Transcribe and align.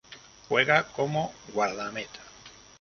Juega 0.49 0.87
como 0.93 1.31
guardameta. 1.53 2.21